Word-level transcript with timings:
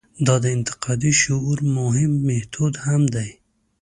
دا 0.25 0.35
د 0.43 0.45
انتقادي 0.57 1.11
شعور 1.21 1.57
مهم 1.77 2.11
میتود 2.27 2.73
هم 2.85 3.01
دی. 3.15 3.29